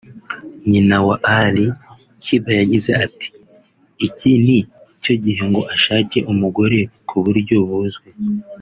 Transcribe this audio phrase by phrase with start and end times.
[0.69, 1.65] Nyina wa Ali
[2.23, 4.57] Kiba yagize ati”Iki ni
[5.03, 8.09] cyo gihe ngo ashake umugore ku buryo buzwi